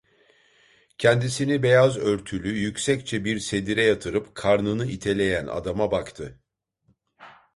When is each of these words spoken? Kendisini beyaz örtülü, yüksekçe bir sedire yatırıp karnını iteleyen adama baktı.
Kendisini 0.97 1.63
beyaz 1.63 1.97
örtülü, 1.97 2.49
yüksekçe 2.57 3.25
bir 3.25 3.39
sedire 3.39 3.83
yatırıp 3.83 4.35
karnını 4.35 4.85
iteleyen 4.85 5.47
adama 5.47 5.91
baktı. 5.91 6.39